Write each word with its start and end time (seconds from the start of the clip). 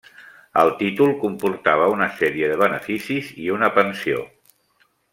El 0.61 0.71
títol 0.79 1.13
comportava 1.25 1.91
una 1.97 2.07
sèrie 2.23 2.51
de 2.53 2.57
beneficis 2.65 3.31
i 3.45 3.55
una 3.59 3.71
pensió. 3.81 4.29